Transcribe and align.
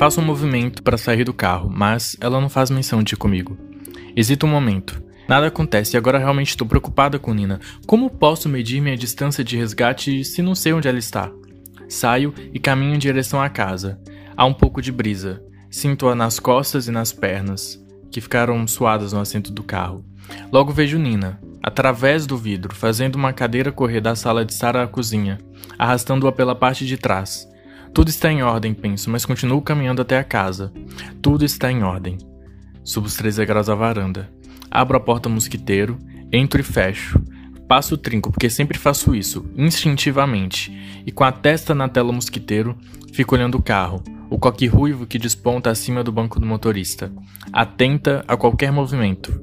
Faço 0.00 0.18
um 0.18 0.24
movimento 0.24 0.82
para 0.82 0.96
sair 0.96 1.24
do 1.24 1.34
carro, 1.34 1.68
mas 1.70 2.16
ela 2.22 2.40
não 2.40 2.48
faz 2.48 2.70
menção 2.70 3.02
de 3.02 3.12
ir 3.12 3.18
comigo. 3.18 3.58
Hesito 4.16 4.46
um 4.46 4.48
momento. 4.48 5.02
Nada 5.28 5.48
acontece 5.48 5.94
e 5.94 5.98
agora 5.98 6.16
realmente 6.16 6.48
estou 6.48 6.66
preocupada 6.66 7.18
com 7.18 7.34
Nina. 7.34 7.60
Como 7.86 8.08
posso 8.08 8.48
medir 8.48 8.80
minha 8.80 8.96
distância 8.96 9.44
de 9.44 9.58
resgate 9.58 10.24
se 10.24 10.40
não 10.40 10.54
sei 10.54 10.72
onde 10.72 10.88
ela 10.88 10.98
está? 10.98 11.30
Saio 11.86 12.32
e 12.50 12.58
caminho 12.58 12.94
em 12.94 12.98
direção 12.98 13.42
à 13.42 13.50
casa. 13.50 14.00
Há 14.34 14.46
um 14.46 14.54
pouco 14.54 14.80
de 14.80 14.90
brisa. 14.90 15.42
Sinto-a 15.70 16.14
nas 16.14 16.40
costas 16.40 16.88
e 16.88 16.90
nas 16.90 17.12
pernas, 17.12 17.78
que 18.10 18.22
ficaram 18.22 18.66
suadas 18.66 19.12
no 19.12 19.20
assento 19.20 19.52
do 19.52 19.62
carro. 19.62 20.02
Logo 20.50 20.72
vejo 20.72 20.98
Nina, 20.98 21.38
através 21.62 22.24
do 22.24 22.38
vidro, 22.38 22.74
fazendo 22.74 23.16
uma 23.16 23.34
cadeira 23.34 23.70
correr 23.70 24.00
da 24.00 24.16
sala 24.16 24.46
de 24.46 24.54
estar 24.54 24.78
à 24.78 24.86
cozinha, 24.86 25.36
arrastando-a 25.78 26.32
pela 26.32 26.54
parte 26.54 26.86
de 26.86 26.96
trás. 26.96 27.46
Tudo 27.92 28.08
está 28.08 28.30
em 28.30 28.42
ordem, 28.42 28.72
penso, 28.72 29.10
mas 29.10 29.26
continuo 29.26 29.60
caminhando 29.60 30.02
até 30.02 30.18
a 30.18 30.24
casa. 30.24 30.72
Tudo 31.20 31.44
está 31.44 31.70
em 31.72 31.82
ordem. 31.82 32.18
Subo 32.84 33.06
os 33.06 33.16
três 33.16 33.36
degraus 33.36 33.68
à 33.68 33.74
varanda. 33.74 34.30
Abro 34.70 34.96
a 34.96 35.00
porta 35.00 35.28
mosquiteiro, 35.28 35.98
entro 36.32 36.60
e 36.60 36.64
fecho. 36.64 37.20
Passo 37.68 37.94
o 37.94 37.98
trinco, 37.98 38.30
porque 38.30 38.50
sempre 38.50 38.78
faço 38.78 39.14
isso, 39.14 39.48
instintivamente, 39.56 40.72
e 41.06 41.12
com 41.12 41.22
a 41.22 41.30
testa 41.30 41.72
na 41.74 41.88
tela 41.88 42.12
mosquiteiro, 42.12 42.76
fico 43.12 43.34
olhando 43.34 43.58
o 43.58 43.62
carro, 43.62 44.02
o 44.28 44.38
coque 44.38 44.66
ruivo 44.66 45.06
que 45.06 45.18
desponta 45.18 45.70
acima 45.70 46.02
do 46.02 46.10
banco 46.10 46.40
do 46.40 46.46
motorista, 46.46 47.12
atenta 47.52 48.24
a 48.26 48.36
qualquer 48.36 48.72
movimento. 48.72 49.40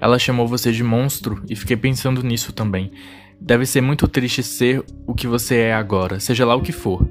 Ela 0.00 0.18
chamou 0.18 0.46
você 0.46 0.72
de 0.72 0.82
monstro 0.82 1.42
e 1.48 1.56
fiquei 1.56 1.76
pensando 1.76 2.22
nisso 2.22 2.52
também. 2.52 2.92
Deve 3.38 3.66
ser 3.66 3.80
muito 3.80 4.08
triste 4.08 4.42
ser 4.42 4.82
o 5.06 5.14
que 5.14 5.26
você 5.26 5.56
é 5.56 5.74
agora, 5.74 6.18
seja 6.18 6.46
lá 6.46 6.54
o 6.54 6.62
que 6.62 6.72
for. 6.72 7.06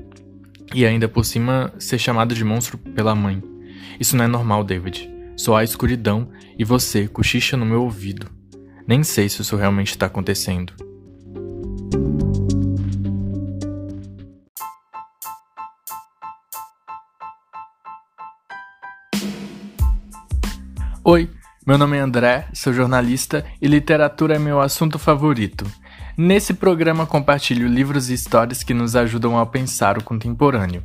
E 0.75 0.85
ainda 0.85 1.07
por 1.07 1.23
cima, 1.23 1.73
ser 1.79 1.97
chamado 1.97 2.35
de 2.35 2.43
monstro 2.43 2.77
pela 2.77 3.15
mãe. 3.15 3.41
Isso 3.97 4.13
não 4.17 4.25
é 4.25 4.27
normal, 4.27 4.61
David. 4.61 5.09
Só 5.37 5.55
há 5.55 5.63
escuridão 5.63 6.29
e 6.59 6.65
você 6.65 7.07
cochicha 7.07 7.55
no 7.55 7.65
meu 7.65 7.83
ouvido. 7.83 8.29
Nem 8.85 9.01
sei 9.01 9.29
se 9.29 9.41
isso 9.41 9.55
realmente 9.55 9.91
está 9.91 10.07
acontecendo. 10.07 10.73
Oi, 21.05 21.29
meu 21.65 21.77
nome 21.77 21.95
é 21.95 22.01
André, 22.01 22.49
sou 22.53 22.73
jornalista 22.73 23.45
e 23.61 23.67
literatura 23.69 24.35
é 24.35 24.39
meu 24.39 24.59
assunto 24.59 24.99
favorito. 24.99 25.65
Nesse 26.17 26.53
programa 26.53 27.05
compartilho 27.05 27.67
livros 27.67 28.09
e 28.09 28.13
histórias 28.13 28.63
que 28.63 28.73
nos 28.73 28.95
ajudam 28.95 29.37
a 29.37 29.45
pensar 29.45 29.97
o 29.97 30.03
contemporâneo. 30.03 30.81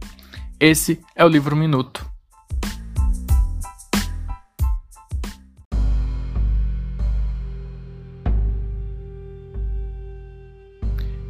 Esse 0.59 0.98
é 1.14 1.25
o 1.25 1.28
Livro 1.28 1.55
Minuto. 1.55 2.05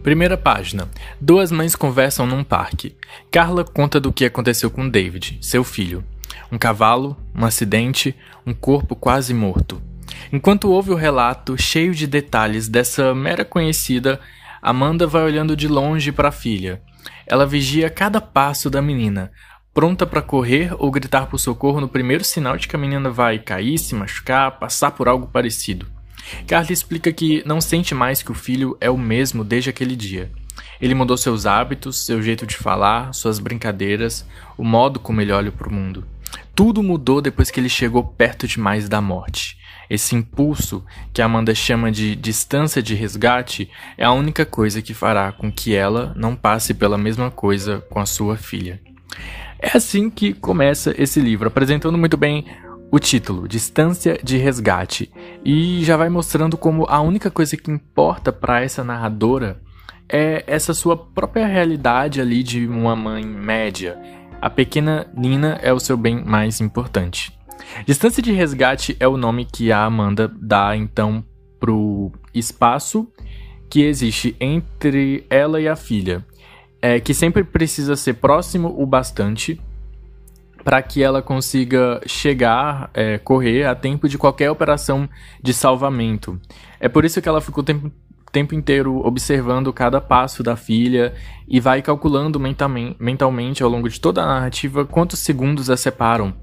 Primeira 0.02 0.38
página. 0.38 0.88
Duas 1.20 1.52
mães 1.52 1.76
conversam 1.76 2.24
num 2.24 2.42
parque. 2.42 2.96
Carla 3.30 3.64
conta 3.64 4.00
do 4.00 4.10
que 4.10 4.24
aconteceu 4.24 4.70
com 4.70 4.88
David, 4.88 5.38
seu 5.42 5.62
filho. 5.62 6.02
Um 6.50 6.56
cavalo, 6.56 7.18
um 7.34 7.44
acidente, 7.44 8.16
um 8.46 8.54
corpo 8.54 8.96
quase 8.96 9.34
morto. 9.34 9.89
Enquanto 10.32 10.70
ouve 10.70 10.90
o 10.90 10.96
relato 10.96 11.56
cheio 11.56 11.94
de 11.94 12.06
detalhes 12.06 12.68
dessa 12.68 13.14
mera 13.14 13.44
conhecida, 13.44 14.20
Amanda 14.62 15.06
vai 15.06 15.22
olhando 15.22 15.56
de 15.56 15.66
longe 15.66 16.12
para 16.12 16.28
a 16.28 16.32
filha. 16.32 16.82
Ela 17.26 17.46
vigia 17.46 17.88
cada 17.88 18.20
passo 18.20 18.68
da 18.68 18.82
menina, 18.82 19.30
pronta 19.72 20.06
para 20.06 20.20
correr 20.20 20.74
ou 20.78 20.90
gritar 20.90 21.26
por 21.26 21.38
socorro 21.38 21.80
no 21.80 21.88
primeiro 21.88 22.24
sinal 22.24 22.56
de 22.56 22.68
que 22.68 22.76
a 22.76 22.78
menina 22.78 23.08
vai 23.10 23.38
cair, 23.38 23.78
se 23.78 23.94
machucar, 23.94 24.58
passar 24.58 24.90
por 24.90 25.08
algo 25.08 25.28
parecido. 25.28 25.86
Carla 26.46 26.72
explica 26.72 27.12
que 27.12 27.42
não 27.46 27.60
sente 27.60 27.94
mais 27.94 28.22
que 28.22 28.30
o 28.30 28.34
filho 28.34 28.76
é 28.80 28.90
o 28.90 28.98
mesmo 28.98 29.42
desde 29.42 29.70
aquele 29.70 29.96
dia. 29.96 30.30
Ele 30.80 30.94
mudou 30.94 31.16
seus 31.16 31.46
hábitos, 31.46 32.04
seu 32.04 32.22
jeito 32.22 32.46
de 32.46 32.56
falar, 32.56 33.12
suas 33.12 33.38
brincadeiras, 33.38 34.26
o 34.56 34.64
modo 34.64 34.98
como 34.98 35.20
ele 35.20 35.32
olha 35.32 35.52
para 35.52 35.68
o 35.68 35.72
mundo. 35.72 36.06
Tudo 36.54 36.82
mudou 36.82 37.20
depois 37.20 37.50
que 37.50 37.60
ele 37.60 37.68
chegou 37.68 38.04
perto 38.04 38.46
demais 38.46 38.88
da 38.88 39.00
morte. 39.00 39.59
Esse 39.90 40.14
impulso, 40.14 40.84
que 41.12 41.20
Amanda 41.20 41.52
chama 41.52 41.90
de 41.90 42.14
distância 42.14 42.80
de 42.80 42.94
resgate, 42.94 43.68
é 43.98 44.04
a 44.04 44.12
única 44.12 44.46
coisa 44.46 44.80
que 44.80 44.94
fará 44.94 45.32
com 45.32 45.50
que 45.50 45.74
ela 45.74 46.14
não 46.16 46.36
passe 46.36 46.72
pela 46.72 46.96
mesma 46.96 47.28
coisa 47.28 47.84
com 47.90 47.98
a 47.98 48.06
sua 48.06 48.36
filha. 48.36 48.80
É 49.58 49.76
assim 49.76 50.08
que 50.08 50.32
começa 50.32 50.94
esse 50.96 51.20
livro, 51.20 51.48
apresentando 51.48 51.98
muito 51.98 52.16
bem 52.16 52.46
o 52.92 53.00
título, 53.00 53.48
Distância 53.48 54.18
de 54.22 54.36
Resgate, 54.36 55.12
e 55.44 55.82
já 55.84 55.96
vai 55.96 56.08
mostrando 56.08 56.56
como 56.56 56.86
a 56.88 57.00
única 57.00 57.30
coisa 57.30 57.56
que 57.56 57.70
importa 57.70 58.32
para 58.32 58.62
essa 58.62 58.84
narradora 58.84 59.60
é 60.08 60.42
essa 60.46 60.72
sua 60.72 60.96
própria 60.96 61.46
realidade 61.46 62.20
ali 62.20 62.42
de 62.42 62.66
uma 62.66 62.96
mãe 62.96 63.24
média. 63.24 63.98
A 64.40 64.48
pequena 64.48 65.06
Nina 65.14 65.58
é 65.62 65.72
o 65.72 65.78
seu 65.78 65.96
bem 65.96 66.24
mais 66.24 66.60
importante. 66.60 67.39
Distância 67.86 68.22
de 68.22 68.32
resgate 68.32 68.96
é 69.00 69.06
o 69.06 69.16
nome 69.16 69.44
que 69.44 69.72
a 69.72 69.84
Amanda 69.84 70.30
dá 70.40 70.76
então 70.76 71.24
pro 71.58 72.10
espaço 72.34 73.06
que 73.68 73.82
existe 73.82 74.34
entre 74.40 75.24
ela 75.30 75.60
e 75.60 75.68
a 75.68 75.76
filha, 75.76 76.24
é 76.82 76.98
que 76.98 77.14
sempre 77.14 77.44
precisa 77.44 77.94
ser 77.94 78.14
próximo 78.14 78.74
o 78.76 78.84
bastante 78.84 79.60
para 80.64 80.82
que 80.82 81.02
ela 81.02 81.22
consiga 81.22 82.00
chegar, 82.06 82.90
é, 82.92 83.16
correr 83.18 83.64
a 83.64 83.74
tempo 83.74 84.08
de 84.08 84.18
qualquer 84.18 84.50
operação 84.50 85.08
de 85.42 85.54
salvamento. 85.54 86.38
É 86.78 86.88
por 86.88 87.04
isso 87.04 87.22
que 87.22 87.28
ela 87.28 87.40
ficou 87.40 87.62
o 87.62 87.64
tempo, 87.64 87.90
tempo 88.32 88.54
inteiro 88.54 88.98
observando 89.06 89.72
cada 89.72 90.00
passo 90.00 90.42
da 90.42 90.56
filha 90.56 91.14
e 91.48 91.60
vai 91.60 91.80
calculando 91.80 92.38
mentalmente, 92.38 92.96
mentalmente 92.98 93.62
ao 93.62 93.70
longo 93.70 93.88
de 93.88 94.00
toda 94.00 94.22
a 94.22 94.26
narrativa 94.26 94.84
quantos 94.84 95.20
segundos 95.20 95.70
a 95.70 95.76
separam 95.76 96.34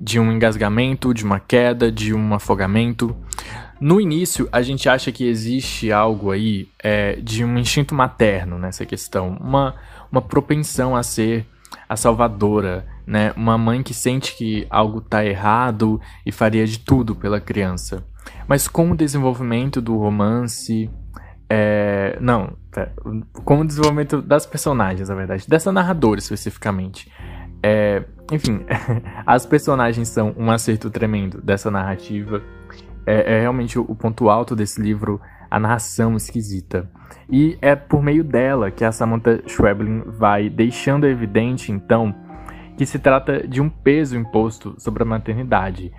de 0.00 0.18
um 0.18 0.32
engasgamento, 0.32 1.12
de 1.12 1.24
uma 1.24 1.40
queda, 1.40 1.90
de 1.90 2.14
um 2.14 2.34
afogamento. 2.34 3.16
No 3.80 4.00
início, 4.00 4.48
a 4.50 4.60
gente 4.60 4.88
acha 4.88 5.12
que 5.12 5.24
existe 5.24 5.92
algo 5.92 6.30
aí 6.30 6.68
é, 6.82 7.16
de 7.16 7.44
um 7.44 7.56
instinto 7.58 7.94
materno 7.94 8.58
nessa 8.58 8.84
questão, 8.84 9.36
uma, 9.40 9.76
uma 10.10 10.20
propensão 10.20 10.96
a 10.96 11.02
ser 11.02 11.46
a 11.88 11.96
salvadora, 11.96 12.86
né? 13.06 13.32
Uma 13.36 13.56
mãe 13.56 13.82
que 13.82 13.94
sente 13.94 14.36
que 14.36 14.66
algo 14.68 14.98
está 14.98 15.24
errado 15.24 16.00
e 16.24 16.30
faria 16.30 16.66
de 16.66 16.78
tudo 16.78 17.14
pela 17.14 17.40
criança. 17.40 18.04
Mas 18.46 18.68
com 18.68 18.90
o 18.90 18.96
desenvolvimento 18.96 19.80
do 19.80 19.96
romance, 19.96 20.90
é... 21.48 22.18
não, 22.20 22.56
com 23.32 23.60
o 23.60 23.66
desenvolvimento 23.66 24.20
das 24.20 24.44
personagens, 24.44 25.08
na 25.08 25.14
verdade, 25.14 25.46
dessa 25.48 25.72
narradora 25.72 26.18
especificamente, 26.18 27.10
é... 27.62 28.04
enfim, 28.30 28.64
as 29.26 29.46
personagens 29.46 30.08
são 30.08 30.34
um 30.36 30.50
acerto 30.50 30.90
tremendo 30.90 31.40
dessa 31.40 31.70
narrativa. 31.70 32.42
É, 33.06 33.36
é 33.36 33.40
realmente 33.40 33.78
o 33.78 33.94
ponto 33.94 34.28
alto 34.28 34.54
desse 34.54 34.80
livro, 34.80 35.20
a 35.50 35.58
narração 35.58 36.16
esquisita. 36.16 36.88
E 37.30 37.58
é 37.60 37.74
por 37.74 38.02
meio 38.02 38.22
dela 38.22 38.70
que 38.70 38.84
a 38.84 38.92
Samantha 38.92 39.42
Schweblin 39.46 40.02
vai 40.06 40.48
deixando 40.48 41.06
evidente, 41.06 41.72
então, 41.72 42.14
que 42.76 42.84
se 42.86 42.98
trata 42.98 43.46
de 43.46 43.60
um 43.60 43.68
peso 43.68 44.16
imposto 44.16 44.74
sobre 44.78 45.02
a 45.02 45.06
maternidade. 45.06 45.92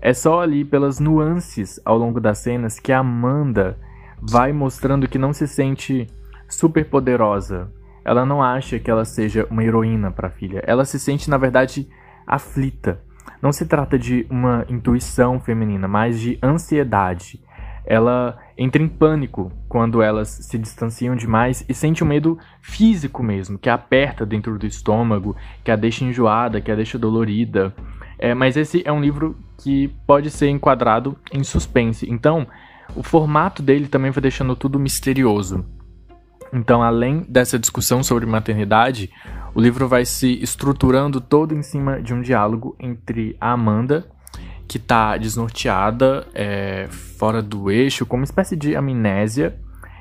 É 0.00 0.12
só 0.12 0.40
ali 0.40 0.64
pelas 0.64 1.00
nuances 1.00 1.80
ao 1.84 1.96
longo 1.96 2.20
das 2.20 2.38
cenas 2.38 2.78
que 2.78 2.92
a 2.92 2.98
Amanda 2.98 3.78
vai 4.20 4.52
mostrando 4.52 5.08
que 5.08 5.18
não 5.18 5.32
se 5.32 5.46
sente 5.48 6.06
super 6.48 6.84
poderosa. 6.88 7.70
Ela 8.06 8.24
não 8.24 8.40
acha 8.40 8.78
que 8.78 8.88
ela 8.88 9.04
seja 9.04 9.48
uma 9.50 9.64
heroína 9.64 10.12
para 10.12 10.28
a 10.28 10.30
filha. 10.30 10.62
Ela 10.64 10.84
se 10.84 10.96
sente, 10.96 11.28
na 11.28 11.36
verdade, 11.36 11.88
aflita. 12.24 13.00
Não 13.42 13.50
se 13.50 13.66
trata 13.66 13.98
de 13.98 14.24
uma 14.30 14.64
intuição 14.68 15.40
feminina, 15.40 15.88
mas 15.88 16.20
de 16.20 16.38
ansiedade. 16.40 17.42
Ela 17.84 18.38
entra 18.56 18.80
em 18.80 18.86
pânico 18.86 19.50
quando 19.68 20.00
elas 20.00 20.28
se 20.28 20.56
distanciam 20.56 21.16
demais 21.16 21.64
e 21.68 21.74
sente 21.74 22.04
um 22.04 22.06
medo 22.06 22.38
físico 22.60 23.24
mesmo, 23.24 23.58
que 23.58 23.68
a 23.68 23.74
aperta 23.74 24.24
dentro 24.24 24.56
do 24.56 24.66
estômago, 24.66 25.34
que 25.64 25.72
a 25.72 25.76
deixa 25.76 26.04
enjoada, 26.04 26.60
que 26.60 26.70
a 26.70 26.76
deixa 26.76 26.96
dolorida. 26.96 27.74
É, 28.20 28.34
mas 28.34 28.56
esse 28.56 28.82
é 28.84 28.92
um 28.92 29.00
livro 29.00 29.36
que 29.58 29.88
pode 30.06 30.30
ser 30.30 30.48
enquadrado 30.48 31.16
em 31.32 31.42
suspense. 31.42 32.08
Então, 32.08 32.46
o 32.94 33.02
formato 33.02 33.64
dele 33.64 33.88
também 33.88 34.12
vai 34.12 34.22
deixando 34.22 34.54
tudo 34.54 34.78
misterioso. 34.78 35.64
Então, 36.52 36.82
além 36.82 37.24
dessa 37.28 37.58
discussão 37.58 38.02
sobre 38.02 38.26
maternidade, 38.26 39.10
o 39.54 39.60
livro 39.60 39.88
vai 39.88 40.04
se 40.04 40.42
estruturando 40.42 41.20
todo 41.20 41.54
em 41.54 41.62
cima 41.62 42.00
de 42.00 42.14
um 42.14 42.20
diálogo 42.20 42.76
entre 42.78 43.36
a 43.40 43.52
Amanda 43.52 44.06
que 44.68 44.78
tá 44.78 45.16
desnorteada, 45.16 46.26
é, 46.34 46.88
fora 46.90 47.40
do 47.40 47.70
eixo, 47.70 48.04
com 48.04 48.16
uma 48.16 48.24
espécie 48.24 48.56
de 48.56 48.74
amnésia. 48.74 49.56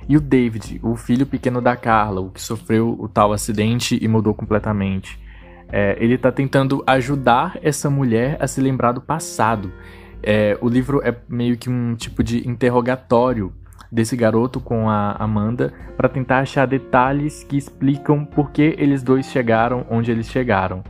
E 0.07 0.18
o 0.18 0.21
David, 0.21 0.80
o 0.83 0.95
filho 0.95 1.25
pequeno 1.25 1.62
da 1.62 1.75
Carla, 1.75 2.21
o 2.21 2.30
que 2.30 2.42
sofreu 2.42 2.95
o 3.00 3.07
tal 3.07 3.33
acidente 3.33 3.97
e 4.01 4.07
mudou 4.07 4.33
completamente. 4.33 5.19
É, 5.71 5.97
ele 6.00 6.15
está 6.15 6.31
tentando 6.31 6.83
ajudar 6.86 7.57
essa 7.62 7.89
mulher 7.89 8.38
a 8.39 8.47
se 8.47 8.62
lembrar 8.62 8.92
do 8.92 9.01
passado. 9.01 9.71
É, 10.21 10.57
o 10.62 10.69
livro 10.69 11.01
é 11.03 11.15
meio 11.27 11.57
que 11.57 11.69
um 11.69 11.95
tipo 11.95 12.24
de 12.24 12.47
interrogatório 12.47 13.51
desse 13.91 14.15
garoto 14.15 14.59
com 14.59 14.89
a 14.89 15.13
Amanda 15.13 15.73
para 15.95 16.09
tentar 16.09 16.39
achar 16.39 16.65
detalhes 16.65 17.43
que 17.43 17.57
explicam 17.57 18.25
por 18.25 18.51
que 18.51 18.75
eles 18.77 19.03
dois 19.03 19.27
chegaram 19.27 19.85
onde 19.89 20.11
eles 20.11 20.27
chegaram. 20.27 20.83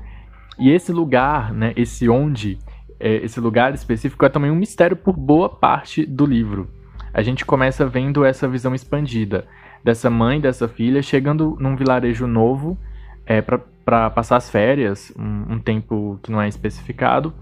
E 0.57 0.69
esse 0.69 0.91
lugar, 0.91 1.53
né, 1.53 1.73
esse 1.75 2.07
onde, 2.07 2.57
é, 2.99 3.17
esse 3.17 3.39
lugar 3.39 3.73
específico 3.73 4.25
é 4.25 4.29
também 4.29 4.51
um 4.51 4.55
mistério 4.55 4.95
por 4.95 5.15
boa 5.15 5.49
parte 5.49 6.05
do 6.05 6.25
livro. 6.25 6.69
A 7.13 7.21
gente 7.21 7.45
começa 7.45 7.85
vendo 7.85 8.25
essa 8.25 8.47
visão 8.47 8.73
expandida 8.73 9.45
dessa 9.83 10.09
mãe, 10.09 10.41
dessa 10.41 10.67
filha, 10.67 11.01
chegando 11.01 11.55
num 11.59 11.75
vilarejo 11.75 12.25
novo 12.25 12.77
é, 13.25 13.41
para 13.41 14.09
passar 14.09 14.37
as 14.37 14.49
férias, 14.49 15.13
um, 15.17 15.53
um 15.53 15.59
tempo 15.59 16.19
que 16.23 16.31
não 16.31 16.41
é 16.41 16.47
especificado, 16.47 17.33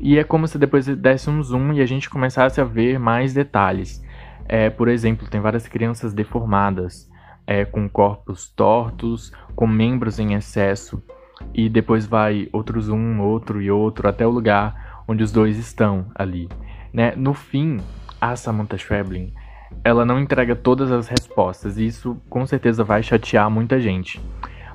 e 0.00 0.16
é 0.16 0.24
como 0.24 0.46
se 0.46 0.58
depois 0.58 0.86
desse 0.86 1.28
um 1.28 1.42
zoom 1.42 1.72
e 1.72 1.80
a 1.80 1.86
gente 1.86 2.08
começasse 2.08 2.60
a 2.60 2.64
ver 2.64 2.98
mais 2.98 3.34
detalhes. 3.34 4.02
É, 4.48 4.70
por 4.70 4.88
exemplo, 4.88 5.28
tem 5.28 5.40
várias 5.40 5.68
crianças 5.68 6.14
deformadas, 6.14 7.08
é, 7.46 7.64
com 7.64 7.88
corpos 7.88 8.48
tortos, 8.48 9.32
com 9.54 9.66
membros 9.66 10.18
em 10.18 10.34
excesso, 10.34 11.02
e 11.54 11.68
depois 11.68 12.06
vai 12.06 12.48
outros 12.52 12.88
um, 12.88 13.20
outro 13.20 13.60
e 13.60 13.70
outro, 13.70 14.08
até 14.08 14.26
o 14.26 14.30
lugar 14.30 15.04
onde 15.06 15.22
os 15.22 15.30
dois 15.30 15.58
estão 15.58 16.06
ali. 16.14 16.48
Né? 16.92 17.14
No 17.14 17.34
fim, 17.34 17.78
a 18.20 18.34
Samantha 18.36 18.76
Schweblin, 18.76 19.32
ela 19.84 20.04
não 20.04 20.18
entrega 20.18 20.56
todas 20.56 20.90
as 20.90 21.08
respostas, 21.08 21.78
e 21.78 21.86
isso 21.86 22.20
com 22.28 22.46
certeza 22.46 22.82
vai 22.82 23.02
chatear 23.02 23.50
muita 23.50 23.78
gente. 23.78 24.20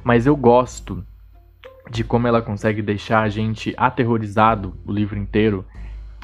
Mas 0.04 0.26
eu 0.26 0.36
gosto 0.36 1.04
de 1.90 2.04
como 2.04 2.28
ela 2.28 2.42
consegue 2.42 2.82
deixar 2.82 3.22
a 3.22 3.30
gente 3.30 3.74
aterrorizado 3.78 4.76
o 4.86 4.92
livro 4.92 5.18
inteiro, 5.18 5.66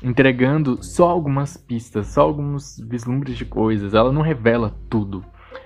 entregando 0.01 0.81
só 0.81 1.09
algumas 1.09 1.57
pistas, 1.57 2.07
só 2.07 2.21
alguns 2.21 2.79
vislumbres 2.79 3.37
de 3.37 3.45
coisas. 3.45 3.93
Ela 3.93 4.11
não 4.11 4.21
revela 4.21 4.75
tudo. 4.89 5.23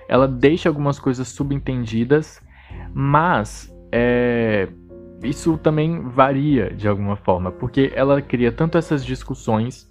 Ela 0.08 0.26
deixa 0.26 0.68
algumas 0.68 0.98
coisas 0.98 1.28
subentendidas, 1.28 2.40
mas 2.92 3.72
é, 3.92 4.68
isso 5.22 5.56
também 5.56 6.02
varia 6.08 6.74
de 6.74 6.88
alguma 6.88 7.16
forma, 7.16 7.50
porque 7.50 7.92
ela 7.94 8.20
cria 8.20 8.52
tanto 8.52 8.76
essas 8.76 9.04
discussões 9.04 9.90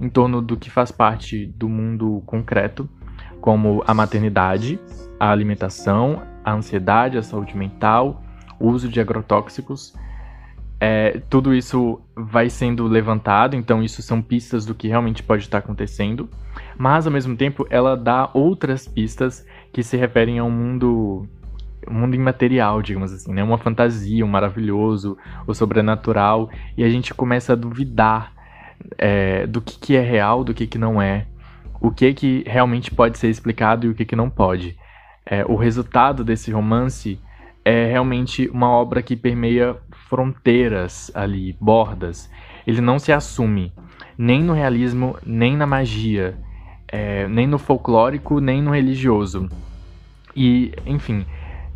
em 0.00 0.08
torno 0.08 0.40
do 0.40 0.56
que 0.56 0.70
faz 0.70 0.90
parte 0.90 1.46
do 1.46 1.68
mundo 1.68 2.22
concreto, 2.26 2.88
como 3.40 3.82
a 3.86 3.92
maternidade, 3.92 4.78
a 5.18 5.30
alimentação, 5.30 6.22
a 6.44 6.52
ansiedade, 6.52 7.18
a 7.18 7.22
saúde 7.22 7.56
mental, 7.56 8.22
o 8.58 8.68
uso 8.68 8.88
de 8.88 9.00
agrotóxicos. 9.00 9.94
É, 10.84 11.20
tudo 11.30 11.54
isso 11.54 12.00
vai 12.12 12.50
sendo 12.50 12.88
levantado, 12.88 13.54
então 13.54 13.84
isso 13.84 14.02
são 14.02 14.20
pistas 14.20 14.66
do 14.66 14.74
que 14.74 14.88
realmente 14.88 15.22
pode 15.22 15.44
estar 15.44 15.58
acontecendo, 15.58 16.28
mas 16.76 17.06
ao 17.06 17.12
mesmo 17.12 17.36
tempo 17.36 17.64
ela 17.70 17.96
dá 17.96 18.28
outras 18.34 18.88
pistas 18.88 19.46
que 19.72 19.80
se 19.84 19.96
referem 19.96 20.40
a 20.40 20.44
um 20.44 20.50
mundo 20.50 21.28
um 21.88 21.94
mundo 21.94 22.16
imaterial, 22.16 22.82
digamos 22.82 23.12
assim, 23.12 23.32
né? 23.32 23.44
Uma 23.44 23.58
fantasia, 23.58 24.24
um 24.24 24.28
maravilhoso, 24.28 25.16
o 25.46 25.54
sobrenatural, 25.54 26.50
e 26.76 26.82
a 26.82 26.88
gente 26.88 27.14
começa 27.14 27.52
a 27.52 27.56
duvidar 27.56 28.32
é, 28.98 29.46
do 29.46 29.60
que, 29.60 29.78
que 29.78 29.94
é 29.94 30.00
real, 30.00 30.42
do 30.42 30.52
que, 30.52 30.66
que 30.66 30.78
não 30.78 31.00
é, 31.00 31.26
o 31.80 31.92
que 31.92 32.12
que 32.12 32.42
realmente 32.44 32.90
pode 32.90 33.18
ser 33.18 33.30
explicado 33.30 33.86
e 33.86 33.90
o 33.90 33.94
que 33.94 34.04
que 34.04 34.16
não 34.16 34.28
pode. 34.28 34.76
É, 35.24 35.44
o 35.44 35.54
resultado 35.54 36.24
desse 36.24 36.50
romance 36.50 37.20
é 37.64 37.86
realmente 37.86 38.48
uma 38.48 38.68
obra 38.68 39.00
que 39.00 39.14
permeia 39.14 39.76
fronteiras 40.12 41.10
ali, 41.14 41.56
bordas. 41.58 42.28
Ele 42.66 42.82
não 42.82 42.98
se 42.98 43.10
assume 43.10 43.72
nem 44.18 44.44
no 44.44 44.52
realismo, 44.52 45.16
nem 45.24 45.56
na 45.56 45.66
magia, 45.66 46.36
é, 46.86 47.26
nem 47.28 47.46
no 47.46 47.58
folclórico, 47.58 48.38
nem 48.38 48.60
no 48.60 48.74
religioso. 48.74 49.48
E, 50.36 50.70
enfim, 50.84 51.24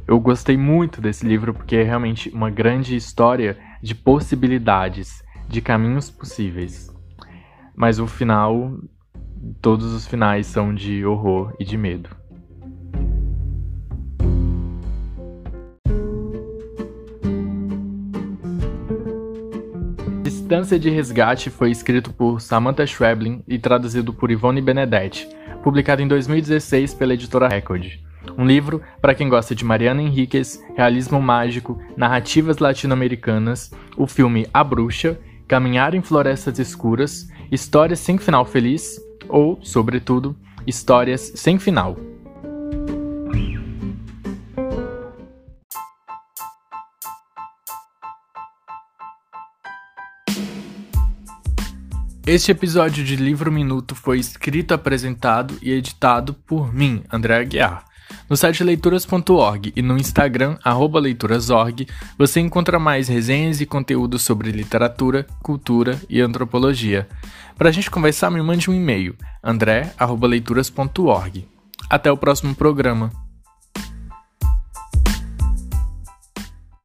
eu 0.06 0.20
gostei 0.20 0.54
muito 0.54 1.00
desse 1.00 1.26
livro 1.26 1.54
porque 1.54 1.76
é 1.76 1.82
realmente 1.82 2.28
uma 2.28 2.50
grande 2.50 2.94
história 2.94 3.56
de 3.82 3.94
possibilidades, 3.94 5.24
de 5.48 5.62
caminhos 5.62 6.10
possíveis. 6.10 6.94
Mas 7.74 7.98
o 7.98 8.06
final, 8.06 8.78
todos 9.62 9.94
os 9.94 10.06
finais 10.06 10.46
são 10.46 10.74
de 10.74 11.06
horror 11.06 11.54
e 11.58 11.64
de 11.64 11.78
medo. 11.78 12.10
Distância 20.46 20.78
de 20.78 20.88
Resgate 20.88 21.50
foi 21.50 21.72
escrito 21.72 22.12
por 22.12 22.40
Samantha 22.40 22.86
Schweblin 22.86 23.42
e 23.48 23.58
traduzido 23.58 24.12
por 24.12 24.30
Ivone 24.30 24.62
Benedetti, 24.62 25.28
publicado 25.60 26.02
em 26.02 26.06
2016 26.06 26.94
pela 26.94 27.14
editora 27.14 27.48
Record. 27.48 27.98
Um 28.38 28.46
livro 28.46 28.80
para 29.02 29.12
quem 29.12 29.28
gosta 29.28 29.56
de 29.56 29.64
Mariana 29.64 30.02
Henriquez, 30.02 30.62
realismo 30.76 31.20
mágico, 31.20 31.82
narrativas 31.96 32.58
latino-americanas, 32.58 33.72
o 33.96 34.06
filme 34.06 34.46
A 34.54 34.62
Bruxa, 34.62 35.18
Caminhar 35.48 35.96
em 35.96 36.00
Florestas 36.00 36.60
Escuras, 36.60 37.28
Histórias 37.50 37.98
sem 37.98 38.16
final 38.16 38.44
feliz 38.44 39.00
ou, 39.28 39.58
sobretudo, 39.62 40.36
Histórias 40.64 41.32
sem 41.34 41.58
final. 41.58 41.96
Este 52.26 52.50
episódio 52.50 53.04
de 53.04 53.14
Livro 53.14 53.52
Minuto 53.52 53.94
foi 53.94 54.18
escrito, 54.18 54.74
apresentado 54.74 55.56
e 55.62 55.70
editado 55.70 56.34
por 56.34 56.74
mim, 56.74 57.04
André 57.08 57.36
Aguiar. 57.36 57.84
No 58.28 58.36
site 58.36 58.64
leituras.org 58.64 59.72
e 59.76 59.80
no 59.80 59.96
Instagram, 59.96 60.58
leiturasorg, 61.00 61.86
você 62.18 62.40
encontra 62.40 62.80
mais 62.80 63.06
resenhas 63.06 63.60
e 63.60 63.66
conteúdos 63.66 64.22
sobre 64.22 64.50
literatura, 64.50 65.24
cultura 65.40 66.02
e 66.10 66.20
antropologia. 66.20 67.06
Para 67.56 67.68
a 67.68 67.72
gente 67.72 67.88
conversar, 67.88 68.28
me 68.28 68.42
mande 68.42 68.68
um 68.68 68.74
e-mail, 68.74 69.14
andré.leituras.org. 69.40 71.46
Até 71.88 72.10
o 72.10 72.16
próximo 72.16 72.56
programa. 72.56 73.12